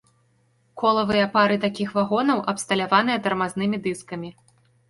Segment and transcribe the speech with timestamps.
[0.83, 4.29] Колавыя пары такіх вагонаў абсталяваныя тармазнымі дыскамі.